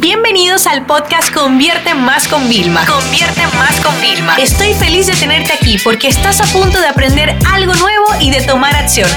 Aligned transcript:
Bienvenidos 0.00 0.68
al 0.68 0.86
podcast 0.86 1.34
Convierte 1.34 1.92
Más 1.92 2.28
con 2.28 2.48
Vilma. 2.48 2.86
Convierte 2.86 3.42
Más 3.56 3.80
con 3.80 4.00
Vilma. 4.00 4.36
Estoy 4.36 4.72
feliz 4.74 5.08
de 5.08 5.14
tenerte 5.14 5.52
aquí 5.52 5.76
porque 5.82 6.06
estás 6.06 6.40
a 6.40 6.44
punto 6.56 6.80
de 6.80 6.86
aprender 6.86 7.36
algo 7.52 7.74
nuevo 7.74 8.06
y 8.20 8.30
de 8.30 8.40
tomar 8.42 8.76
acción. 8.76 9.10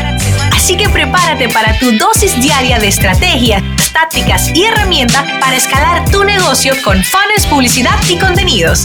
Así 0.51 0.75
que 0.77 0.89
prepárate 0.89 1.49
para 1.49 1.77
tu 1.77 1.91
dosis 1.99 2.41
diaria 2.41 2.79
de 2.79 2.87
estrategias, 2.87 3.61
tácticas 3.93 4.49
y 4.55 4.63
herramientas 4.63 5.23
para 5.39 5.55
escalar 5.55 6.09
tu 6.09 6.23
negocio 6.23 6.73
con 6.83 7.03
fans, 7.03 7.45
publicidad 7.47 7.99
y 8.09 8.17
contenidos. 8.17 8.81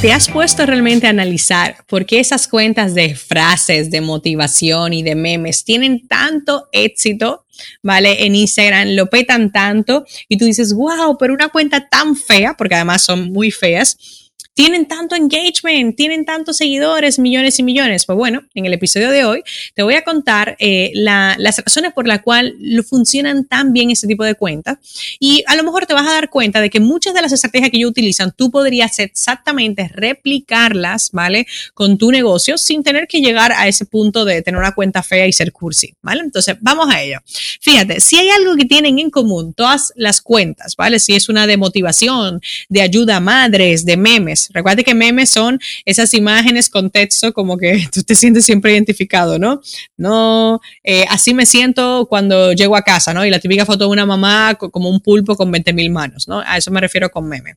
¿Te 0.00 0.12
has 0.12 0.28
puesto 0.28 0.66
realmente 0.66 1.06
a 1.06 1.10
analizar 1.10 1.84
por 1.86 2.04
qué 2.04 2.18
esas 2.18 2.48
cuentas 2.48 2.96
de 2.96 3.14
frases, 3.14 3.92
de 3.92 4.00
motivación 4.00 4.92
y 4.92 5.04
de 5.04 5.14
memes 5.14 5.62
tienen 5.62 6.08
tanto 6.08 6.68
éxito 6.72 7.44
¿vale? 7.82 8.24
En 8.24 8.34
Instagram 8.34 8.88
lo 8.90 9.08
petan 9.08 9.52
tanto 9.52 10.04
y 10.28 10.36
tú 10.38 10.44
dices, 10.44 10.74
wow, 10.74 11.16
pero 11.18 11.34
una 11.34 11.48
cuenta 11.48 11.88
tan 11.88 12.16
fea, 12.16 12.54
porque 12.56 12.74
además 12.74 13.02
son 13.02 13.32
muy 13.32 13.50
feas, 13.50 14.29
tienen 14.54 14.86
tanto 14.86 15.14
engagement, 15.14 15.96
tienen 15.96 16.24
tantos 16.24 16.58
seguidores, 16.58 17.18
millones 17.18 17.58
y 17.58 17.62
millones. 17.62 18.04
Pues 18.06 18.16
bueno, 18.16 18.42
en 18.54 18.66
el 18.66 18.72
episodio 18.72 19.10
de 19.10 19.24
hoy 19.24 19.42
te 19.74 19.82
voy 19.82 19.94
a 19.94 20.02
contar 20.02 20.56
eh, 20.58 20.90
las 20.94 21.58
razones 21.64 21.92
por 21.92 22.06
las 22.06 22.22
cuales 22.22 22.54
funcionan 22.88 23.46
tan 23.46 23.72
bien 23.72 23.90
este 23.90 24.06
tipo 24.06 24.24
de 24.24 24.34
cuentas 24.34 24.78
y 25.18 25.44
a 25.46 25.56
lo 25.56 25.64
mejor 25.64 25.86
te 25.86 25.94
vas 25.94 26.06
a 26.06 26.12
dar 26.12 26.30
cuenta 26.30 26.60
de 26.60 26.70
que 26.70 26.80
muchas 26.80 27.14
de 27.14 27.22
las 27.22 27.32
estrategias 27.32 27.70
que 27.70 27.76
ellos 27.78 27.90
utilizan, 27.90 28.32
tú 28.36 28.50
podrías 28.50 28.98
exactamente 28.98 29.88
replicarlas, 29.94 31.10
¿vale? 31.12 31.46
Con 31.74 31.98
tu 31.98 32.10
negocio 32.10 32.58
sin 32.58 32.82
tener 32.82 33.06
que 33.06 33.20
llegar 33.20 33.52
a 33.52 33.68
ese 33.68 33.84
punto 33.86 34.24
de 34.24 34.42
tener 34.42 34.58
una 34.58 34.72
cuenta 34.72 35.02
fea 35.02 35.26
y 35.26 35.32
ser 35.32 35.52
cursi, 35.52 35.94
¿vale? 36.02 36.22
Entonces, 36.22 36.56
vamos 36.60 36.92
a 36.92 37.02
ello. 37.02 37.18
Fíjate, 37.60 38.00
si 38.00 38.16
hay 38.16 38.30
algo 38.30 38.56
que 38.56 38.64
tienen 38.64 38.98
en 38.98 39.10
común 39.10 39.54
todas 39.54 39.92
las 39.96 40.20
cuentas, 40.20 40.76
¿vale? 40.76 40.98
Si 40.98 41.14
es 41.14 41.28
una 41.28 41.46
de 41.46 41.56
motivación, 41.56 42.40
de 42.68 42.82
ayuda 42.82 43.16
a 43.16 43.20
madres, 43.20 43.84
de 43.84 43.96
memes, 43.96 44.39
Recuerda 44.52 44.82
que 44.82 44.94
memes 44.94 45.30
son 45.30 45.60
esas 45.84 46.14
imágenes 46.14 46.70
con 46.70 46.90
texto 46.90 47.32
como 47.32 47.56
que 47.58 47.86
tú 47.92 48.02
te 48.02 48.14
sientes 48.14 48.44
siempre 48.44 48.72
identificado, 48.72 49.38
¿no? 49.38 49.60
No, 49.96 50.60
eh, 50.82 51.04
así 51.08 51.34
me 51.34 51.46
siento 51.46 52.06
cuando 52.08 52.52
llego 52.52 52.76
a 52.76 52.82
casa, 52.82 53.12
¿no? 53.12 53.24
Y 53.24 53.30
la 53.30 53.40
típica 53.40 53.66
foto 53.66 53.84
de 53.84 53.90
una 53.90 54.06
mamá 54.06 54.54
como 54.54 54.88
un 54.88 55.00
pulpo 55.00 55.36
con 55.36 55.50
20 55.50 55.72
mil 55.72 55.90
manos, 55.90 56.28
¿no? 56.28 56.40
A 56.40 56.56
eso 56.56 56.70
me 56.70 56.80
refiero 56.80 57.10
con 57.10 57.28
meme. 57.28 57.56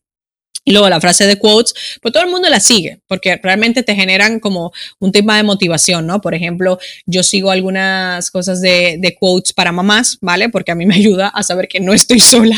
Y 0.66 0.72
luego 0.72 0.89
la 0.89 1.02
frase 1.02 1.28
de 1.28 1.38
quotes, 1.38 1.73
pues 2.02 2.14
todo 2.14 2.23
el 2.23 2.30
mundo 2.30 2.50
la 2.50 2.59
sigue, 2.59 3.00
porque 3.08 3.38
realmente 3.42 3.83
te 3.83 3.95
generan 3.95 4.39
como 4.39 4.72
un 5.00 5.11
tema 5.11 5.36
de 5.38 5.44
motivación, 5.44 6.08
¿no? 6.08 6.22
Por 6.22 6.33
ejemplo, 6.36 6.80
yo 7.06 7.23
sigo 7.23 7.52
algunas 7.52 8.31
cosas 8.31 8.61
de, 8.61 8.97
de, 9.00 9.16
quotes 9.16 9.53
para 9.53 9.72
mamás, 9.72 10.17
¿vale? 10.22 10.50
Porque 10.50 10.72
a 10.72 10.75
mí 10.75 10.86
me 10.86 10.95
ayuda 10.95 11.28
a 11.28 11.44
saber 11.44 11.67
que 11.67 11.80
no 11.80 11.94
estoy 11.94 12.19
sola 12.22 12.58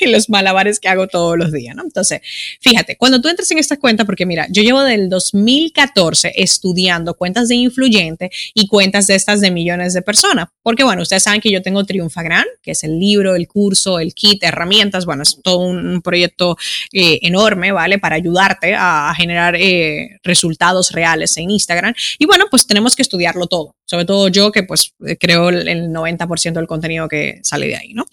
en 0.00 0.12
los 0.12 0.30
malabares 0.30 0.80
que 0.80 0.88
hago 0.88 1.08
todos 1.08 1.36
los 1.36 1.52
días, 1.52 1.76
¿no? 1.76 1.82
Entonces, 1.82 2.20
fíjate, 2.60 2.96
cuando 2.96 3.20
tú 3.20 3.28
entras 3.28 3.50
en 3.50 3.58
esta 3.58 3.78
cuenta, 3.78 4.04
porque 4.04 4.26
mira, 4.26 4.46
yo 4.50 4.62
llevo 4.62 4.82
del 4.82 5.08
2014 5.08 6.32
estudiando 6.36 7.14
cuentas 7.14 7.48
de 7.48 7.56
influyente 7.56 8.30
y 8.54 8.66
cuentas 8.66 9.06
de 9.06 9.14
estas 9.14 9.40
de 9.40 9.50
millones 9.50 9.92
de 9.92 10.02
personas, 10.02 10.48
porque 10.62 10.84
bueno, 10.84 11.02
ustedes 11.02 11.22
saben 11.22 11.40
que 11.40 11.50
yo 11.50 11.62
tengo 11.62 11.84
Triunfagran, 11.84 12.44
que 12.62 12.72
es 12.72 12.84
el 12.84 12.98
libro, 12.98 13.34
el 13.34 13.48
curso, 13.48 13.98
el 13.98 14.14
kit, 14.14 14.42
herramientas, 14.42 15.06
bueno, 15.06 15.22
es 15.22 15.40
todo 15.42 15.58
un 15.58 16.02
proyecto 16.02 16.56
eh, 16.92 17.18
enorme 17.22 17.72
¿vale? 17.72 17.98
Para 17.98 18.16
ayudarte 18.16 18.74
a 18.76 19.12
generar 19.16 19.56
eh, 19.56 20.18
resultados 20.22 20.92
reales 20.92 21.36
en 21.36 21.50
Instagram. 21.50 21.94
Y 22.18 22.26
bueno, 22.26 22.46
pues 22.50 22.66
tenemos 22.66 22.96
que 22.96 23.02
estudiarlo 23.02 23.46
todo, 23.46 23.76
sobre 23.84 24.04
todo 24.04 24.28
yo 24.28 24.52
que 24.52 24.62
pues 24.62 24.94
creo 25.18 25.48
el 25.48 25.88
90% 25.88 26.52
del 26.52 26.66
contenido 26.66 27.08
que 27.08 27.40
sale 27.42 27.66
de 27.66 27.76
ahí, 27.76 27.94
¿no? 27.94 28.06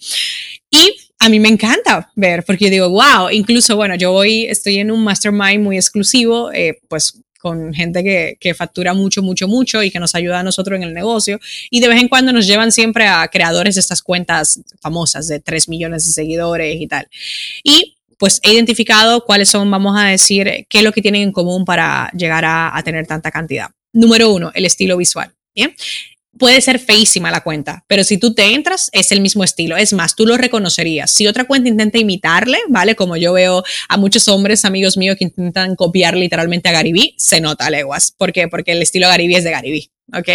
Y 0.70 0.96
a 1.18 1.28
mí 1.28 1.38
me 1.38 1.48
encanta 1.48 2.10
ver, 2.14 2.44
porque 2.44 2.70
digo, 2.70 2.88
wow, 2.88 3.28
incluso, 3.30 3.76
bueno, 3.76 3.94
yo 3.94 4.12
hoy 4.12 4.46
estoy 4.46 4.78
en 4.78 4.90
un 4.90 5.04
mastermind 5.04 5.62
muy 5.62 5.76
exclusivo, 5.76 6.50
eh, 6.52 6.80
pues 6.88 7.20
con 7.40 7.72
gente 7.72 8.04
que, 8.04 8.36
que, 8.38 8.54
factura 8.54 8.94
mucho, 8.94 9.22
mucho, 9.22 9.48
mucho 9.48 9.82
y 9.82 9.90
que 9.90 9.98
nos 9.98 10.14
ayuda 10.14 10.40
a 10.40 10.42
nosotros 10.42 10.76
en 10.76 10.82
el 10.82 10.94
negocio. 10.94 11.40
Y 11.70 11.80
de 11.80 11.88
vez 11.88 12.00
en 12.00 12.08
cuando 12.08 12.32
nos 12.32 12.46
llevan 12.46 12.70
siempre 12.70 13.06
a 13.06 13.26
creadores 13.28 13.74
de 13.74 13.80
estas 13.80 14.02
cuentas 14.02 14.60
famosas 14.80 15.26
de 15.26 15.40
3 15.40 15.68
millones 15.68 16.04
de 16.04 16.12
seguidores 16.12 16.80
y 16.80 16.86
tal. 16.86 17.08
Y 17.64 17.96
pues 18.20 18.38
he 18.42 18.52
identificado 18.52 19.24
cuáles 19.24 19.48
son, 19.48 19.70
vamos 19.70 19.98
a 19.98 20.04
decir, 20.04 20.66
qué 20.68 20.78
es 20.78 20.84
lo 20.84 20.92
que 20.92 21.00
tienen 21.00 21.22
en 21.22 21.32
común 21.32 21.64
para 21.64 22.10
llegar 22.12 22.44
a, 22.44 22.78
tener 22.84 23.06
tanta 23.06 23.30
cantidad. 23.30 23.70
Número 23.94 24.30
uno, 24.30 24.52
el 24.54 24.66
estilo 24.66 24.98
visual. 24.98 25.32
Bien. 25.54 25.74
Puede 26.38 26.60
ser 26.60 26.78
feísima 26.78 27.30
la 27.30 27.42
cuenta, 27.42 27.84
pero 27.88 28.04
si 28.04 28.16
tú 28.16 28.34
te 28.34 28.54
entras, 28.54 28.88
es 28.92 29.10
el 29.12 29.20
mismo 29.20 29.42
estilo. 29.42 29.76
Es 29.76 29.92
más, 29.92 30.14
tú 30.14 30.26
lo 30.26 30.36
reconocerías. 30.36 31.10
Si 31.10 31.26
otra 31.26 31.44
cuenta 31.44 31.68
intenta 31.68 31.98
imitarle, 31.98 32.58
¿vale? 32.68 32.94
Como 32.94 33.16
yo 33.16 33.32
veo 33.32 33.64
a 33.88 33.96
muchos 33.96 34.28
hombres, 34.28 34.64
amigos 34.64 34.96
míos, 34.96 35.16
que 35.18 35.24
intentan 35.24 35.74
copiar 35.74 36.16
literalmente 36.16 36.68
a 36.68 36.72
Garibí, 36.72 37.14
se 37.18 37.40
nota 37.40 37.68
leguas. 37.68 38.14
¿Por 38.16 38.32
qué? 38.32 38.48
Porque 38.48 38.72
el 38.72 38.82
estilo 38.82 39.08
Garibí 39.08 39.34
es 39.34 39.44
de 39.44 39.50
Garibí. 39.50 39.90
¿ok? 40.16 40.28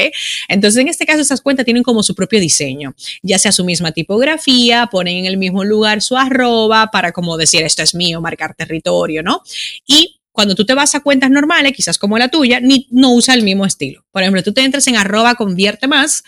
Entonces, 0.47 0.81
en 0.81 0.87
este 0.87 1.05
caso, 1.05 1.21
esas 1.21 1.41
cuentas 1.41 1.65
tienen 1.65 1.83
como 1.83 2.03
su 2.03 2.15
propio 2.15 2.39
diseño, 2.39 2.95
ya 3.21 3.39
sea 3.39 3.51
su 3.51 3.65
misma 3.65 3.91
tipografía, 3.91 4.87
ponen 4.91 5.17
en 5.17 5.25
el 5.25 5.37
mismo 5.37 5.63
lugar 5.63 6.01
su 6.01 6.17
arroba 6.17 6.91
para 6.91 7.11
como 7.11 7.37
decir, 7.37 7.63
esto 7.63 7.83
es 7.83 7.95
mío, 7.95 8.21
marcar 8.21 8.55
territorio, 8.55 9.23
¿no? 9.23 9.41
Y 9.85 10.19
cuando 10.35 10.53
tú 10.53 10.65
te 10.65 10.73
vas 10.73 10.93
a 10.93 10.99
cuentas 10.99 11.31
normales, 11.31 11.71
quizás 11.73 11.97
como 11.97 12.17
la 12.17 12.27
tuya, 12.27 12.59
ni, 12.59 12.87
no 12.91 13.13
usa 13.13 13.33
el 13.33 13.43
mismo 13.43 13.65
estilo. 13.65 14.05
Por 14.11 14.21
ejemplo, 14.21 14.43
tú 14.43 14.53
te 14.53 14.63
entras 14.63 14.85
en 14.87 14.97
arroba 14.97 15.35
convierte 15.35 15.87
más, 15.87 16.23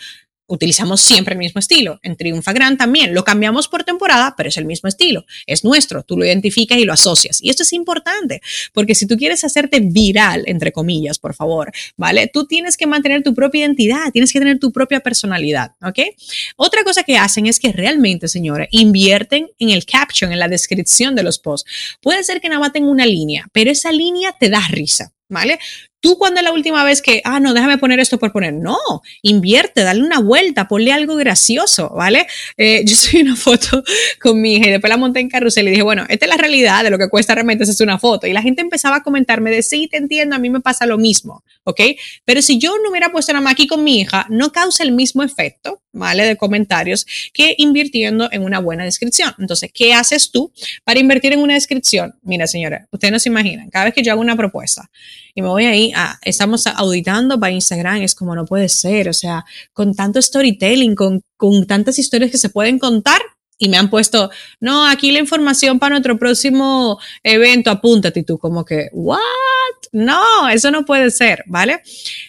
utilizamos 0.48 1.00
siempre 1.00 1.34
el 1.34 1.38
mismo 1.38 1.60
estilo. 1.60 2.00
En 2.02 2.16
Triunfa 2.16 2.52
Gran 2.52 2.76
también 2.76 3.14
lo 3.14 3.22
cambiamos 3.22 3.68
por 3.68 3.84
temporada, 3.84 4.34
pero 4.36 4.48
es 4.48 4.56
el 4.56 4.64
mismo 4.64 4.88
estilo. 4.88 5.24
Es 5.46 5.62
nuestro, 5.62 6.02
tú 6.02 6.16
lo 6.16 6.24
identificas 6.24 6.78
y 6.78 6.84
lo 6.84 6.92
asocias. 6.92 7.38
Y 7.42 7.50
esto 7.50 7.62
es 7.62 7.72
importante, 7.72 8.40
porque 8.72 8.94
si 8.94 9.06
tú 9.06 9.16
quieres 9.16 9.44
hacerte 9.44 9.80
viral, 9.80 10.44
entre 10.46 10.72
comillas, 10.72 11.18
por 11.18 11.34
favor, 11.34 11.70
¿vale? 11.96 12.26
Tú 12.26 12.46
tienes 12.46 12.76
que 12.76 12.86
mantener 12.86 13.22
tu 13.22 13.34
propia 13.34 13.60
identidad, 13.60 14.10
tienes 14.12 14.32
que 14.32 14.38
tener 14.38 14.58
tu 14.58 14.72
propia 14.72 15.00
personalidad, 15.00 15.72
¿ok? 15.82 15.98
Otra 16.56 16.82
cosa 16.82 17.02
que 17.02 17.18
hacen 17.18 17.46
es 17.46 17.60
que 17.60 17.72
realmente, 17.72 18.26
señores, 18.28 18.68
invierten 18.70 19.50
en 19.58 19.70
el 19.70 19.84
caption, 19.84 20.32
en 20.32 20.38
la 20.38 20.48
descripción 20.48 21.14
de 21.14 21.22
los 21.22 21.38
posts. 21.38 21.70
Puede 22.00 22.24
ser 22.24 22.40
que 22.40 22.48
nada 22.48 22.60
más 22.60 22.72
tenga 22.72 22.90
una 22.90 23.06
línea, 23.06 23.46
pero 23.52 23.70
esa 23.70 23.92
línea 23.92 24.34
te 24.38 24.48
da 24.48 24.66
risa. 24.70 25.12
¿Vale? 25.28 25.58
Tú 26.00 26.16
cuando 26.16 26.38
es 26.38 26.44
la 26.44 26.52
última 26.52 26.84
vez 26.84 27.02
que, 27.02 27.20
ah, 27.24 27.40
no, 27.40 27.52
déjame 27.54 27.76
poner 27.76 27.98
esto 27.98 28.18
por 28.18 28.30
poner. 28.30 28.54
No, 28.54 28.78
invierte, 29.22 29.82
dale 29.82 30.00
una 30.00 30.20
vuelta, 30.20 30.68
ponle 30.68 30.92
algo 30.92 31.16
gracioso, 31.16 31.90
¿vale? 31.90 32.28
Eh, 32.56 32.84
yo 32.86 32.94
subí 32.96 33.22
una 33.22 33.34
foto 33.34 33.82
con 34.20 34.40
mi 34.40 34.54
hija 34.54 34.68
y 34.68 34.70
después 34.70 34.88
la 34.88 34.96
monté 34.96 35.18
en 35.18 35.28
carrusel 35.28 35.66
y 35.66 35.70
dije, 35.70 35.82
bueno, 35.82 36.04
esta 36.08 36.26
es 36.26 36.30
la 36.30 36.36
realidad 36.36 36.84
de 36.84 36.90
lo 36.90 36.98
que 36.98 37.08
cuesta 37.08 37.34
realmente 37.34 37.64
hacer 37.64 37.84
una 37.84 37.98
foto. 37.98 38.28
Y 38.28 38.32
la 38.32 38.42
gente 38.42 38.62
empezaba 38.62 38.96
a 38.96 39.02
comentarme 39.02 39.50
de, 39.50 39.62
sí, 39.62 39.88
te 39.90 39.96
entiendo, 39.96 40.36
a 40.36 40.38
mí 40.38 40.50
me 40.50 40.60
pasa 40.60 40.86
lo 40.86 40.98
mismo, 40.98 41.42
¿ok? 41.64 41.80
Pero 42.24 42.42
si 42.42 42.58
yo 42.58 42.76
no 42.82 42.90
hubiera 42.90 43.10
puesto 43.10 43.32
nada 43.32 43.42
más 43.42 43.54
aquí 43.54 43.66
con 43.66 43.82
mi 43.82 44.00
hija, 44.00 44.26
no 44.30 44.52
causa 44.52 44.84
el 44.84 44.92
mismo 44.92 45.24
efecto, 45.24 45.82
¿vale? 45.92 46.24
De 46.26 46.36
comentarios 46.36 47.06
que 47.32 47.56
invirtiendo 47.58 48.28
en 48.30 48.44
una 48.44 48.60
buena 48.60 48.84
descripción. 48.84 49.34
Entonces, 49.38 49.70
¿qué 49.74 49.94
haces 49.94 50.30
tú 50.30 50.52
para 50.84 51.00
invertir 51.00 51.32
en 51.32 51.40
una 51.40 51.54
descripción? 51.54 52.14
Mira, 52.22 52.46
señora, 52.46 52.86
ustedes 52.92 53.10
no 53.10 53.18
se 53.18 53.30
imaginan, 53.30 53.68
cada 53.68 53.86
vez 53.86 53.94
que 53.94 54.02
yo 54.04 54.12
hago 54.12 54.20
una 54.20 54.36
propuesta 54.36 54.88
y 55.34 55.42
me 55.42 55.48
voy 55.48 55.64
ahí, 55.66 55.92
a, 55.94 56.18
estamos 56.22 56.66
auditando 56.66 57.38
para 57.38 57.52
Instagram, 57.52 58.02
es 58.02 58.14
como 58.14 58.34
no 58.34 58.44
puede 58.44 58.68
ser, 58.68 59.08
o 59.08 59.12
sea, 59.12 59.44
con 59.72 59.94
tanto 59.94 60.20
storytelling, 60.20 60.94
con, 60.94 61.22
con 61.36 61.66
tantas 61.66 61.98
historias 61.98 62.30
que 62.30 62.38
se 62.38 62.48
pueden 62.48 62.78
contar, 62.78 63.20
y 63.58 63.68
me 63.68 63.76
han 63.76 63.90
puesto, 63.90 64.30
no, 64.60 64.86
aquí 64.86 65.10
la 65.10 65.18
información 65.18 65.78
para 65.78 65.90
nuestro 65.90 66.18
próximo 66.18 66.98
evento, 67.22 67.70
apúntate 67.70 68.20
y 68.20 68.22
tú 68.22 68.38
como 68.38 68.64
que, 68.64 68.88
¿what? 68.92 69.18
No, 69.92 70.48
eso 70.48 70.70
no 70.70 70.84
puede 70.84 71.10
ser, 71.10 71.42
¿vale? 71.46 71.80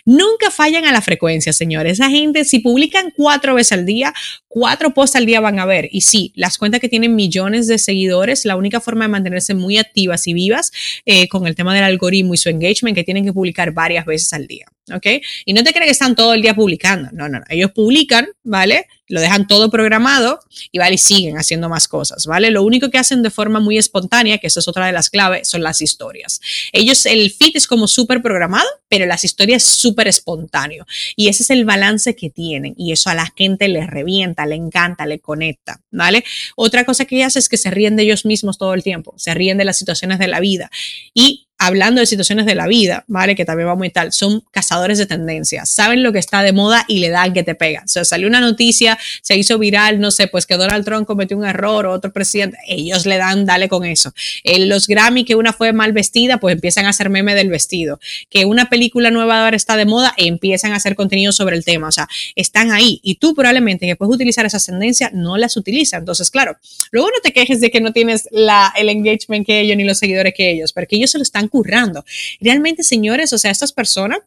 Nunca 0.05 0.49
fallan 0.49 0.85
a 0.85 0.91
la 0.91 1.01
frecuencia, 1.01 1.53
señores. 1.53 1.93
Esa 1.93 2.09
gente, 2.09 2.45
si 2.45 2.59
publican 2.59 3.11
cuatro 3.15 3.55
veces 3.55 3.73
al 3.73 3.85
día, 3.85 4.13
cuatro 4.47 4.93
posts 4.93 5.17
al 5.17 5.25
día 5.25 5.39
van 5.39 5.59
a 5.59 5.65
ver. 5.65 5.87
Y 5.91 6.01
sí, 6.01 6.31
las 6.35 6.57
cuentas 6.57 6.79
que 6.79 6.89
tienen 6.89 7.15
millones 7.15 7.67
de 7.67 7.77
seguidores, 7.77 8.45
la 8.45 8.55
única 8.55 8.79
forma 8.79 9.05
de 9.05 9.09
mantenerse 9.09 9.53
muy 9.53 9.77
activas 9.77 10.27
y 10.27 10.33
vivas 10.33 10.71
eh, 11.05 11.27
con 11.27 11.47
el 11.47 11.55
tema 11.55 11.73
del 11.75 11.83
algoritmo 11.83 12.33
y 12.33 12.37
su 12.37 12.49
engagement, 12.49 12.95
que 12.95 13.03
tienen 13.03 13.25
que 13.25 13.33
publicar 13.33 13.71
varias 13.71 14.05
veces 14.05 14.33
al 14.33 14.47
día. 14.47 14.65
¿Ok? 14.91 15.05
Y 15.45 15.53
no 15.53 15.63
te 15.63 15.71
crees 15.71 15.87
que 15.87 15.91
están 15.91 16.15
todo 16.15 16.33
el 16.33 16.41
día 16.41 16.53
publicando. 16.53 17.09
No, 17.11 17.29
no, 17.29 17.39
no. 17.39 17.45
Ellos 17.49 17.71
publican, 17.71 18.27
¿vale? 18.43 18.87
Lo 19.07 19.21
dejan 19.21 19.47
todo 19.47 19.71
programado 19.71 20.39
y, 20.71 20.77
¿vale? 20.77 20.95
Y 20.95 20.97
siguen 20.99 21.37
haciendo 21.37 21.67
más 21.67 21.87
cosas, 21.87 22.25
¿vale? 22.27 22.51
Lo 22.51 22.63
único 22.63 22.89
que 22.91 22.99
hacen 22.99 23.23
de 23.23 23.31
forma 23.31 23.59
muy 23.59 23.77
espontánea, 23.77 24.37
que 24.37 24.47
esa 24.47 24.59
es 24.59 24.67
otra 24.67 24.85
de 24.85 24.91
las 24.91 25.09
claves, 25.09 25.47
son 25.47 25.63
las 25.63 25.81
historias. 25.81 26.39
Ellos, 26.73 27.05
el 27.05 27.31
feed 27.31 27.55
es 27.55 27.65
como 27.65 27.87
súper 27.87 28.21
programado, 28.21 28.67
pero 28.87 29.05
las 29.07 29.23
historias 29.23 29.63
súper 29.63 30.07
espontáneo. 30.07 30.85
Y 31.15 31.27
ese 31.27 31.43
es 31.43 31.49
el 31.49 31.65
balance 31.65 32.15
que 32.15 32.29
tienen. 32.29 32.75
Y 32.77 32.91
eso 32.91 33.09
a 33.09 33.15
la 33.15 33.31
gente 33.35 33.67
les 33.67 33.87
revienta, 33.87 34.45
le 34.45 34.55
encanta, 34.55 35.05
le 35.05 35.19
conecta, 35.19 35.81
¿vale? 35.91 36.23
Otra 36.55 36.85
cosa 36.85 37.05
que 37.05 37.23
hace 37.23 37.39
es 37.39 37.49
que 37.49 37.57
se 37.57 37.71
ríen 37.71 37.95
de 37.95 38.03
ellos 38.03 38.25
mismos 38.25 38.57
todo 38.57 38.73
el 38.73 38.83
tiempo, 38.83 39.13
se 39.17 39.33
ríen 39.33 39.57
de 39.57 39.65
las 39.65 39.77
situaciones 39.77 40.19
de 40.19 40.27
la 40.27 40.39
vida. 40.39 40.69
Y 41.13 41.48
hablando 41.59 41.99
de 41.99 42.07
situaciones 42.07 42.45
de 42.45 42.55
la 42.55 42.67
vida, 42.67 43.03
¿vale? 43.07 43.35
Que 43.35 43.43
también 43.43 43.67
va 43.67 43.75
muy 43.75 43.89
tal, 43.89 44.13
son 44.13 44.43
cazadores 44.51 44.97
de 44.97 45.05
tendencias, 45.05 45.69
saben 45.69 46.03
lo 46.03 46.13
que 46.13 46.19
está 46.19 46.41
de 46.41 46.53
moda 46.53 46.85
y 46.87 46.99
le 46.99 47.09
dan 47.09 47.33
que 47.33 47.43
te 47.43 47.53
pega. 47.53 47.83
O 47.85 47.87
sea, 47.87 48.05
salió 48.05 48.27
una 48.27 48.39
noticia, 48.39 48.97
se 49.21 49.35
hizo 49.35 49.59
viral, 49.59 49.99
no 49.99 50.09
sé, 50.09 50.27
pues 50.27 50.45
que 50.45 50.55
Donald 50.55 50.85
Trump 50.85 51.05
cometió 51.05 51.37
un 51.37 51.45
error 51.45 51.85
o 51.85 51.91
otro 51.91 52.13
presidente, 52.13 52.57
ellos 52.65 53.05
le 53.05 53.17
dan, 53.17 53.45
dale 53.45 53.67
con 53.67 53.83
eso. 53.85 54.13
los 54.43 54.87
Grammy, 54.87 55.25
que 55.25 55.35
una 55.35 55.51
fue 55.51 55.73
mal 55.73 55.91
vestida, 55.91 56.39
pues 56.39 56.55
empiezan 56.55 56.85
a 56.85 56.89
hacer 56.89 57.09
meme 57.09 57.35
del 57.35 57.49
vestido. 57.49 57.99
Que 58.29 58.45
una 58.45 58.69
película 58.69 59.11
nueva 59.11 59.43
ahora 59.43 59.57
está 59.57 59.75
de 59.75 59.85
moda, 59.85 60.13
empiezan 60.15 60.71
a 60.71 60.77
hacer 60.77 60.95
contenido 60.95 61.33
sobre 61.33 61.57
el 61.57 61.65
tema. 61.65 61.89
O 61.89 61.91
sea, 61.91 62.07
están 62.35 62.71
ahí 62.71 63.01
y 63.03 63.15
tú 63.15 63.35
probablemente 63.35 63.85
que 63.85 63.97
puedes 63.97 64.15
utilizar 64.15 64.45
esas 64.45 64.65
tendencias, 64.65 65.11
no 65.13 65.35
las 65.35 65.57
utilizas. 65.57 65.99
Entonces, 65.99 66.31
claro, 66.31 66.57
luego 66.91 67.09
no 67.09 67.19
te 67.21 67.33
quejes 67.33 67.59
de 67.59 67.69
que 67.69 67.81
no 67.81 67.91
tienes 67.91 68.29
la, 68.31 68.73
el 68.77 68.87
engagement 68.87 69.45
que 69.45 69.59
ellos 69.59 69.75
ni 69.75 69.83
los 69.83 69.99
seguidores 69.99 70.33
que 70.33 70.49
ellos, 70.51 70.71
porque 70.71 70.95
ellos 70.95 71.11
se 71.11 71.17
lo 71.17 71.23
están 71.23 71.48
currando. 71.49 72.05
Realmente, 72.39 72.83
señores, 72.83 73.33
o 73.33 73.37
sea, 73.37 73.51
estas 73.51 73.73
personas 73.73 74.19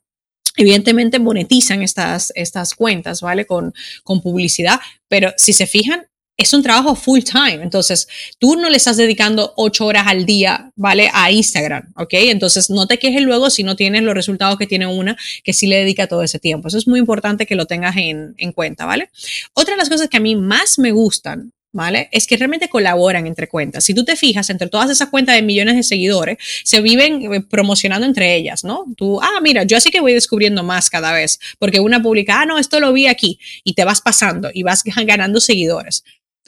evidentemente 0.56 1.18
monetizan 1.18 1.82
estas, 1.82 2.32
estas 2.34 2.74
cuentas, 2.74 3.20
¿vale? 3.20 3.46
Con, 3.46 3.72
con 4.04 4.20
publicidad, 4.20 4.80
pero 5.08 5.32
si 5.36 5.52
se 5.52 5.66
fijan, 5.66 6.06
es 6.36 6.52
un 6.52 6.62
trabajo 6.62 6.94
full 6.94 7.20
time. 7.20 7.62
Entonces, 7.62 8.08
tú 8.38 8.56
no 8.56 8.68
le 8.68 8.76
estás 8.76 8.96
dedicando 8.96 9.52
ocho 9.56 9.86
horas 9.86 10.06
al 10.06 10.26
día, 10.26 10.70
¿vale? 10.76 11.10
A 11.12 11.30
Instagram, 11.30 11.92
¿ok? 11.96 12.14
Entonces, 12.14 12.70
no 12.70 12.86
te 12.86 12.98
quejes 12.98 13.22
luego 13.22 13.50
si 13.50 13.62
no 13.62 13.76
tienes 13.76 14.02
los 14.02 14.14
resultados 14.14 14.58
que 14.58 14.66
tiene 14.66 14.86
una 14.86 15.16
que 15.44 15.52
sí 15.52 15.66
le 15.66 15.76
dedica 15.76 16.06
todo 16.06 16.22
ese 16.22 16.38
tiempo. 16.38 16.68
Eso 16.68 16.78
es 16.78 16.88
muy 16.88 16.98
importante 16.98 17.46
que 17.46 17.54
lo 17.54 17.66
tengas 17.66 17.96
en, 17.96 18.34
en 18.38 18.52
cuenta, 18.52 18.86
¿vale? 18.86 19.10
Otra 19.54 19.74
de 19.74 19.78
las 19.78 19.88
cosas 19.88 20.08
que 20.08 20.16
a 20.16 20.20
mí 20.20 20.34
más 20.34 20.78
me 20.78 20.92
gustan 20.92 21.52
¿vale? 21.72 22.08
Es 22.12 22.26
que 22.26 22.36
realmente 22.36 22.68
colaboran 22.68 23.26
entre 23.26 23.48
cuentas. 23.48 23.84
Si 23.84 23.94
tú 23.94 24.04
te 24.04 24.16
fijas, 24.16 24.50
entre 24.50 24.68
todas 24.68 24.90
esas 24.90 25.08
cuentas 25.08 25.34
de 25.34 25.42
millones 25.42 25.76
de 25.76 25.82
seguidores, 25.82 26.38
se 26.64 26.80
viven 26.80 27.32
eh, 27.32 27.40
promocionando 27.40 28.06
entre 28.06 28.36
ellas, 28.36 28.62
¿no? 28.64 28.84
Tú, 28.96 29.20
ah, 29.20 29.40
mira, 29.42 29.64
yo 29.64 29.76
así 29.76 29.90
que 29.90 30.00
voy 30.00 30.12
descubriendo 30.12 30.62
más 30.62 30.90
cada 30.90 31.12
vez, 31.12 31.40
porque 31.58 31.80
una 31.80 32.02
publica, 32.02 32.42
ah, 32.42 32.46
no, 32.46 32.58
esto 32.58 32.78
lo 32.80 32.92
vi 32.92 33.06
aquí, 33.06 33.38
y 33.64 33.74
te 33.74 33.84
vas 33.84 34.00
pasando 34.00 34.50
y 34.52 34.62
vas 34.62 34.84
ganando 34.84 35.40
seguidores. 35.40 36.04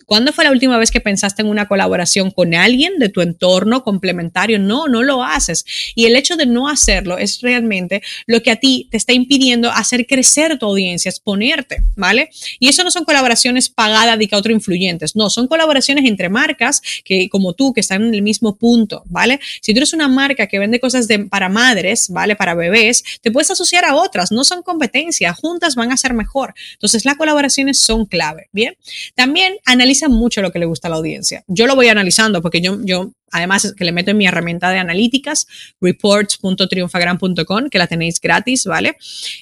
¿Cuándo 0.07 0.33
fue 0.33 0.45
la 0.45 0.51
última 0.51 0.79
vez 0.79 0.91
que 0.91 1.01
pensaste 1.01 1.43
en 1.43 1.49
una 1.49 1.67
colaboración 1.67 2.31
con 2.31 2.55
alguien 2.55 2.99
de 2.99 3.09
tu 3.09 3.21
entorno 3.21 3.83
complementario? 3.83 4.59
No, 4.59 4.89
no 4.89 5.03
lo 5.03 5.23
haces. 5.23 5.65
Y 5.95 6.07
el 6.07 6.17
hecho 6.17 6.37
de 6.37 6.47
no 6.47 6.69
hacerlo 6.69 7.19
es 7.19 7.41
realmente 7.41 8.03
lo 8.27 8.43
que 8.43 8.51
a 8.51 8.57
ti 8.57 8.89
te 8.91 8.97
está 8.97 9.13
impidiendo 9.13 9.71
hacer 9.71 10.07
crecer 10.07 10.59
tu 10.59 10.67
audiencia, 10.67 11.09
exponerte, 11.09 11.83
¿vale? 11.97 12.31
Y 12.59 12.69
eso 12.69 12.85
no 12.85 12.91
son 12.91 13.05
colaboraciones 13.05 13.69
pagadas 13.69 14.19
de 14.19 14.29
que 14.29 14.35
a 14.35 14.39
otros 14.39 14.55
influyentes, 14.55 15.17
no, 15.17 15.31
son 15.31 15.49
colaboraciones 15.49 16.05
entre 16.07 16.29
marcas 16.29 16.83
que 17.05 17.29
como 17.29 17.55
tú, 17.55 17.73
que 17.73 17.81
están 17.81 18.03
en 18.05 18.15
el 18.15 18.23
mismo 18.23 18.57
punto, 18.57 19.03
¿vale? 19.07 19.41
Si 19.61 19.73
tú 19.73 19.79
eres 19.79 19.93
una 19.93 20.09
marca 20.09 20.47
que 20.47 20.59
vende 20.59 20.81
cosas 20.81 21.09
de, 21.09 21.21
para 21.21 21.49
madres, 21.49 22.09
¿vale? 22.11 22.37
Para 22.37 22.55
bebés, 22.55 23.03
te 23.23 23.31
puedes 23.31 23.51
asociar 23.51 23.85
a 23.85 23.95
otras, 23.95 24.33
no 24.33 24.45
son 24.45 24.63
competencia, 24.63 25.33
juntas 25.33 25.75
van 25.75 25.93
a 25.93 25.97
ser 25.97 26.15
mejor. 26.15 26.55
Entonces 26.73 27.05
las 27.05 27.17
colaboraciones 27.17 27.79
son 27.79 28.07
clave, 28.07 28.49
¿bien? 28.53 28.77
También 29.15 29.57
analiza 29.65 29.94
mucho 30.03 30.43
lo 30.43 30.53
que 30.53 30.59
le 30.59 30.67
gusta 30.67 30.89
a 30.89 30.91
la 30.91 30.97
audiencia. 30.97 31.45
Yo 31.47 31.67
lo 31.67 31.75
voy 31.75 31.89
analizando 31.89 32.43
porque 32.43 32.61
yo, 32.61 32.79
yo 32.83 33.13
además 33.31 33.75
que 33.77 33.85
le 33.85 33.93
meto 33.93 34.11
en 34.11 34.19
mi 34.19 34.27
herramienta 34.27 34.71
de 34.71 34.79
analíticas, 34.79 35.47
reports.triunfagram.com, 35.81 37.69
que 37.71 37.79
la 37.79 37.87
tenéis 37.87 38.21
gratis, 38.21 38.67
¿vale? 38.67 38.97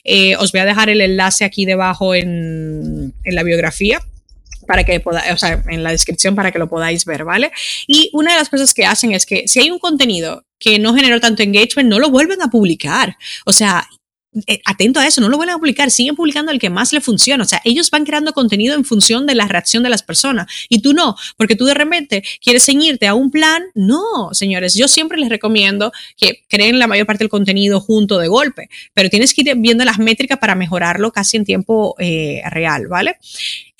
Eh, 0.05 0.37
os 0.37 0.53
voy 0.53 0.61
a 0.61 0.65
dejar 0.65 0.89
el 0.91 1.01
enlace 1.01 1.45
aquí 1.45 1.65
debajo 1.65 2.15
en, 2.15 3.15
en 3.25 3.35
la 3.35 3.43
biografía 3.43 4.01
para 4.67 4.85
que 4.85 5.01
podáis, 5.01 5.33
o 5.33 5.37
sea, 5.37 5.63
en 5.69 5.83
la 5.83 5.91
descripción 5.91 6.35
para 6.35 6.53
que 6.53 6.59
lo 6.59 6.69
podáis 6.69 7.05
ver, 7.05 7.25
¿vale? 7.25 7.51
Y 7.87 8.11
una 8.13 8.33
de 8.33 8.39
las 8.39 8.49
cosas 8.49 8.75
que 8.75 8.87
hacen 8.87 9.13
es 9.13 9.27
que 9.27 9.45
si 9.47 9.61
hay 9.61 9.71
un 9.71 9.79
contenido 9.79 10.45
que 10.59 10.79
no 10.79 10.95
generó 10.95 11.21
tanto 11.21 11.43
engagement, 11.43 11.89
no 11.89 11.99
lo 11.99 12.11
vuelven 12.11 12.41
a 12.41 12.49
publicar. 12.49 13.17
O 13.45 13.53
sea, 13.53 13.89
eh, 14.47 14.61
atento 14.65 14.99
a 14.99 15.07
eso, 15.07 15.21
no 15.21 15.29
lo 15.29 15.37
vuelven 15.37 15.55
a 15.55 15.59
publicar, 15.59 15.91
siguen 15.91 16.17
publicando 16.17 16.53
el 16.53 16.59
que 16.59 16.71
más 16.71 16.93
le 16.93 17.01
funciona. 17.01 17.45
O 17.45 17.47
sea, 17.47 17.61
ellos 17.65 17.91
van 17.91 18.05
creando 18.05 18.33
contenido 18.33 18.75
en 18.75 18.85
función 18.85 19.27
de 19.27 19.35
la 19.35 19.47
reacción 19.47 19.83
de 19.83 19.91
las 19.91 20.03
personas 20.03 20.47
y 20.69 20.81
tú 20.81 20.95
no, 20.95 21.17
porque 21.37 21.55
tú 21.55 21.67
de 21.67 21.75
repente 21.75 22.25
quieres 22.43 22.65
ceñirte 22.65 23.07
a 23.07 23.15
un 23.15 23.31
plan. 23.31 23.63
No, 23.75 24.31
señores, 24.33 24.75
yo 24.75 24.89
siempre 24.89 25.19
les 25.19 25.29
recomiendo 25.29 25.93
que 26.17 26.43
creen 26.49 26.79
la 26.79 26.87
mayor 26.87 27.07
parte 27.07 27.25
del 27.25 27.29
contenido 27.29 27.81
junto 27.81 28.19
de 28.19 28.29
golpe, 28.29 28.69
pero 28.95 29.11
tienes 29.11 29.35
que 29.35 29.43
ir 29.43 29.55
viendo 29.57 29.85
las 29.85 29.99
métricas 29.99 30.39
para 30.39 30.55
mejorarlo 30.55 31.13
casi 31.13 31.37
en 31.37 31.45
tiempo 31.45 31.95
eh, 31.99 32.41
real, 32.51 32.87
¿vale? 32.89 33.19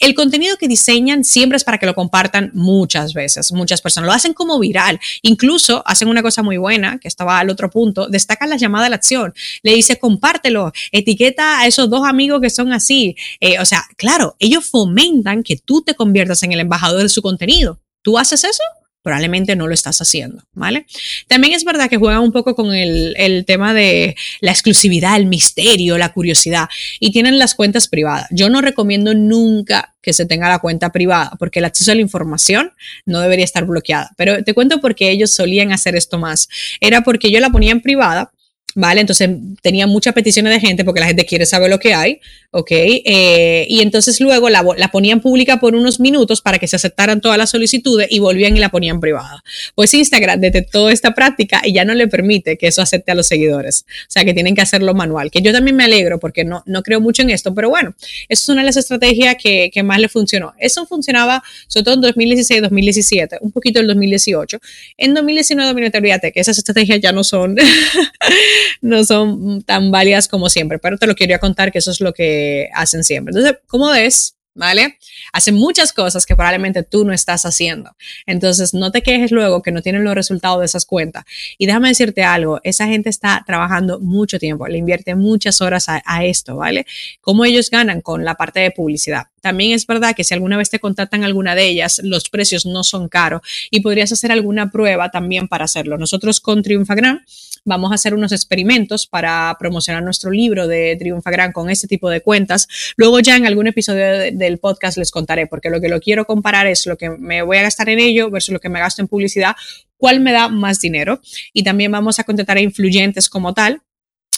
El 0.03 0.17
contenido 0.17 0.57
que 0.57 0.67
diseñan 0.67 1.23
siempre 1.23 1.55
es 1.57 1.63
para 1.63 1.79
que 1.79 1.87
lo 1.87 1.95
compartan 1.95 2.51
muchas 2.55 3.15
veces, 3.15 3.53
muchas 3.53 3.81
personas. 3.81 4.09
Lo 4.09 4.13
hacen 4.13 4.35
como 4.35 4.59
viral. 4.59 4.99
Incluso 5.23 5.81
hacen 5.87 6.09
una 6.09 6.23
cosa 6.23 6.43
muy 6.43 6.57
buena, 6.57 6.99
que 6.99 7.07
estaba 7.07 7.39
al 7.39 7.51
otro 7.51 7.71
punto, 7.71 8.09
destacan 8.09 8.51
la 8.51 8.57
llamada 8.57 8.87
a 8.87 8.89
la 8.89 8.97
acción. 8.97 9.33
Le 9.63 9.75
dice, 9.75 10.01
compártelo, 10.01 10.73
etiqueta 10.91 11.61
a 11.61 11.69
esos 11.69 11.89
dos 11.89 12.05
amigos 12.05 12.41
que 12.41 12.51
son 12.51 12.73
así. 12.73 13.15
Eh, 13.39 13.61
o 13.61 13.65
sea, 13.65 13.85
claro, 13.97 14.35
ellos 14.41 14.69
fomentan 14.69 15.45
que 15.45 15.57
tú 15.57 15.83
te 15.83 15.95
conviertas 15.95 16.43
en 16.43 16.51
el 16.51 16.59
embajador 16.59 17.05
de 17.05 17.09
su 17.09 17.23
contenido. 17.23 17.79
¿Tú 18.03 18.19
haces 18.19 18.43
eso? 18.43 18.65
Probablemente 19.03 19.57
no 19.57 19.67
lo 19.67 19.75
estás 19.75 20.01
haciendo, 20.01 20.45
¿vale? 20.53 20.87
También 21.27 21.55
es 21.55 21.65
verdad 21.65 21.91
que 21.91 21.97
juega 21.97 22.21
un 22.21 22.33
poco 22.33 22.55
con 22.55 22.73
el, 22.73 23.15
el, 23.17 23.45
tema 23.45 23.75
de 23.75 24.17
la 24.41 24.53
exclusividad, 24.53 25.17
el 25.17 25.27
misterio, 25.27 25.99
la 25.99 26.13
curiosidad 26.13 26.69
y 27.01 27.11
tienen 27.11 27.39
las 27.39 27.55
cuentas 27.55 27.89
privadas. 27.89 28.29
Yo 28.31 28.49
no 28.49 28.61
recomiendo 28.61 29.15
nunca 29.15 29.95
que 30.01 30.13
se 30.13 30.27
tenga 30.27 30.49
la 30.49 30.59
cuenta 30.61 30.91
privada 30.91 31.33
porque 31.39 31.59
el 31.59 31.65
acceso 31.65 31.93
a 31.93 31.95
la 31.95 32.01
información 32.01 32.73
no 33.05 33.21
debería 33.21 33.45
estar 33.45 33.65
bloqueada. 33.65 34.11
Pero 34.17 34.43
te 34.45 34.55
cuento 34.55 34.81
por 34.81 34.95
qué 34.95 35.11
ellos 35.11 35.31
solían 35.31 35.73
hacer 35.73 35.97
esto 35.97 36.19
más. 36.19 36.49
Era 36.81 37.03
porque 37.03 37.31
yo 37.31 37.41
la 37.41 37.51
ponía 37.51 37.73
en 37.73 37.81
privada 37.81 38.33
¿vale? 38.75 39.01
Entonces 39.01 39.31
tenía 39.61 39.87
muchas 39.87 40.15
peticiones 40.15 40.53
de 40.53 40.61
gente 40.61 40.85
porque 40.85 41.01
la 41.01 41.07
gente 41.07 41.25
quiere 41.25 41.47
saber 41.47 41.71
lo 41.71 41.79
que 41.79 41.95
hay, 41.95 42.21
¿ok? 42.51 42.71
Eh, 42.71 43.67
y 43.69 43.81
entonces 43.81 44.21
luego 44.21 44.49
la, 44.49 44.65
la, 44.77 44.91
ponían 44.91 45.21
pública 45.21 45.61
por 45.61 45.75
unos 45.75 46.01
minutos 46.01 46.41
para 46.41 46.59
que 46.59 46.67
se 46.67 46.77
aceptaran 46.77 47.21
todas 47.21 47.39
las 47.39 47.51
solicitudes 47.51 48.09
y 48.11 48.19
volvían 48.19 48.57
y 48.57 48.61
la 48.61 48.71
ponían 48.71 49.01
privada. 49.01 49.43
Pues 49.75 49.93
Instagram 49.95 50.41
detectó 50.41 50.89
esta 50.89 51.15
práctica 51.15 51.63
y 51.65 51.73
ya 51.73 51.85
no 51.85 51.95
le 51.95 52.09
permite 52.09 52.57
que 52.57 52.67
eso 52.67 52.83
acepte 52.83 53.13
a 53.13 53.15
los 53.15 53.27
seguidores. 53.27 53.85
O 54.09 54.11
sea, 54.11 54.25
que 54.25 54.35
tienen 54.35 54.55
que 54.55 54.63
hacerlo 54.63 54.95
manual, 54.95 55.31
que 55.31 55.43
yo 55.43 55.53
también 55.53 55.77
me 55.77 55.85
alegro 55.85 56.19
porque 56.19 56.45
no, 56.45 56.63
no 56.67 56.83
creo 56.83 57.01
mucho 57.01 57.23
en 57.23 57.31
esto, 57.31 57.55
pero 57.55 57.69
bueno, 57.69 57.95
eso 58.29 58.43
es 58.43 58.49
una 58.49 58.63
de 58.63 58.67
las 58.67 58.77
estrategias 58.77 59.37
que, 59.43 59.71
que 59.73 59.83
más 59.83 59.99
le 59.99 60.09
funcionó. 60.09 60.55
Eso 60.59 60.87
funcionaba 60.87 61.43
sobre 61.69 61.85
todo 61.85 61.95
en 61.95 62.01
2016, 62.03 62.63
2017, 62.63 63.39
un 63.41 63.53
poquito 63.53 63.81
en 63.81 63.87
2018. 63.87 64.59
En 64.97 65.15
2019, 65.15 65.69
2020, 65.69 66.33
que 66.33 66.41
esas 66.41 66.59
estrategias 66.59 67.01
ya 67.01 67.13
no 67.13 67.25
son 67.25 67.57
no 68.81 69.05
son 69.05 69.63
tan 69.63 69.91
válidas 69.91 70.29
como 70.29 70.49
siempre, 70.49 70.79
pero 70.79 70.99
te 70.99 71.07
lo 71.07 71.15
quería 71.15 71.39
contar 71.39 71.73
que 71.73 71.79
eso 71.79 71.91
es 71.91 72.01
lo 72.01 72.13
que 72.13 72.69
hacen 72.75 73.05
siempre. 73.05 73.33
Entonces, 73.33 73.61
¿cómo 73.67 73.91
ves? 73.91 74.37
¿Vale? 74.55 74.99
Hacen 75.33 75.55
muchas 75.55 75.95
cosas 75.95 76.27
que 76.27 76.37
probablemente 76.37 76.83
tú 76.83 77.07
no 77.07 77.15
estás 77.15 77.47
haciendo. 77.47 77.97
Entonces, 78.27 78.75
no 78.75 78.93
te 78.93 79.03
quejes 79.03 79.31
luego 79.31 79.63
que 79.63 79.73
no 79.73 79.81
tienen 79.81 80.05
los 80.05 80.15
resultados 80.15 80.61
de 80.61 80.67
esas 80.67 80.85
cuentas. 80.85 81.25
Y 81.57 81.65
déjame 81.65 81.89
decirte 81.89 82.23
algo, 82.23 82.61
esa 82.63 82.87
gente 82.87 83.09
está 83.09 83.43
trabajando 83.47 83.99
mucho 83.99 84.39
tiempo, 84.39 84.69
le 84.69 84.77
invierte 84.77 85.15
muchas 85.15 85.63
horas 85.63 85.89
a, 85.89 86.03
a 86.05 86.25
esto, 86.27 86.57
¿vale? 86.57 86.85
¿Cómo 87.23 87.47
ellos 87.47 87.71
ganan? 87.71 88.03
Con 88.03 88.25
la 88.27 88.35
parte 88.35 88.61
de 88.61 88.71
publicidad. 88.71 89.32
También 89.43 89.73
es 89.73 89.87
verdad 89.87 90.15
que 90.17 90.25
si 90.25 90.33
alguna 90.33 90.57
vez 90.57 90.71
te 90.71 90.79
contactan 90.79 91.25
alguna 91.25 91.55
de 91.55 91.69
ellas, 91.69 92.01
los 92.03 92.31
precios 92.31 92.65
no 92.65 92.85
son 92.85 93.09
caros 93.09 93.43
y 93.71 93.81
podrías 93.81 94.13
hacer 94.13 94.33
alguna 94.33 94.71
prueba 94.71 95.11
también 95.11 95.49
para 95.49 95.65
hacerlo. 95.65 95.99
Nosotros 95.99 96.41
con 96.41 96.63
Triunfagram 96.63 97.21
vamos 97.65 97.93
a 97.93 97.95
hacer 97.95 98.15
unos 98.15 98.33
experimentos 98.33 99.07
para 99.07 99.55
promocionar 99.59 100.03
nuestro 100.03 100.31
libro 100.31 100.67
de 100.67 100.97
Triunfa 100.99 101.31
Gran 101.31 101.53
con 101.53 101.71
este 101.71 101.87
tipo 101.87 102.09
de 102.09 102.21
cuentas. 102.21 102.69
Luego 102.97 103.21
ya 103.21 103.37
en 103.37 103.47
algún 103.47 103.67
episodio 103.67 104.33
del 104.33 104.59
podcast 104.59 104.97
les 104.99 105.11
contaré, 105.11 105.47
porque 105.47 105.71
lo 105.71 105.81
que 105.81 105.89
lo 105.89 106.01
quiero 106.01 106.25
comparar 106.25 106.67
es 106.67 106.87
lo 106.87 106.97
que 106.97 107.11
me 107.11 107.43
voy 107.43 107.59
a 107.59 107.63
gastar 107.63 107.89
en 107.89 107.99
ello 107.99 108.31
versus 108.31 108.53
lo 108.53 108.61
que 108.61 108.69
me 108.69 108.81
gasto 108.81 109.03
en 109.03 109.09
publicidad, 109.09 109.55
cuál 109.97 110.21
me 110.21 110.33
da 110.33 110.49
más 110.49 110.81
dinero. 110.81 111.21
Y 111.53 111.63
también 111.63 111.93
vamos 111.93 112.19
a 112.19 112.25
contratar 112.25 112.57
a 112.57 112.61
influyentes 112.61 113.29
como 113.29 113.55
tal, 113.55 113.83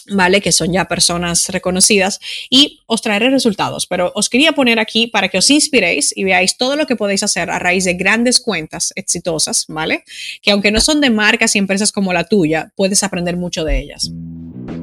¿vale? 0.09 0.41
Que 0.41 0.51
son 0.51 0.71
ya 0.71 0.85
personas 0.85 1.49
reconocidas 1.49 2.19
y 2.49 2.81
os 2.85 3.01
traeré 3.01 3.29
resultados, 3.29 3.87
pero 3.87 4.11
os 4.15 4.29
quería 4.29 4.51
poner 4.53 4.79
aquí 4.79 5.07
para 5.07 5.29
que 5.29 5.37
os 5.37 5.49
inspiréis 5.49 6.15
y 6.15 6.23
veáis 6.23 6.57
todo 6.57 6.75
lo 6.75 6.85
que 6.85 6.95
podéis 6.95 7.23
hacer 7.23 7.49
a 7.49 7.59
raíz 7.59 7.85
de 7.85 7.93
grandes 7.93 8.39
cuentas 8.39 8.93
exitosas, 8.95 9.65
¿vale? 9.67 10.03
Que 10.41 10.51
aunque 10.51 10.71
no 10.71 10.81
son 10.81 11.01
de 11.01 11.09
marcas 11.09 11.55
y 11.55 11.59
empresas 11.59 11.91
como 11.91 12.13
la 12.13 12.25
tuya, 12.25 12.71
puedes 12.75 13.03
aprender 13.03 13.37
mucho 13.37 13.63
de 13.63 13.79
ellas. 13.79 14.11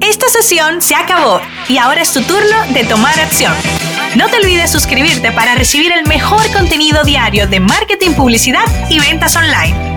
Esta 0.01 0.27
sesión 0.29 0.81
se 0.81 0.95
acabó 0.95 1.39
y 1.69 1.77
ahora 1.77 2.01
es 2.01 2.13
tu 2.13 2.21
turno 2.21 2.73
de 2.73 2.83
tomar 2.85 3.19
acción. 3.19 3.53
No 4.15 4.29
te 4.29 4.37
olvides 4.37 4.71
suscribirte 4.71 5.31
para 5.31 5.55
recibir 5.55 5.91
el 5.91 6.05
mejor 6.07 6.51
contenido 6.51 7.03
diario 7.03 7.47
de 7.47 7.59
marketing, 7.59 8.11
publicidad 8.11 8.65
y 8.89 8.99
ventas 8.99 9.35
online. 9.35 9.92